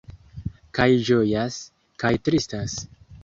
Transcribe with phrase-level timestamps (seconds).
[0.77, 1.45] Kaj ĝojaj,
[2.05, 2.65] kaj tristaj.